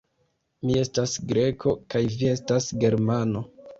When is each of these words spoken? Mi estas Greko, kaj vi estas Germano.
Mi 0.69 0.77
estas 0.83 1.13
Greko, 1.33 1.73
kaj 1.95 2.03
vi 2.17 2.31
estas 2.33 2.71
Germano. 2.85 3.45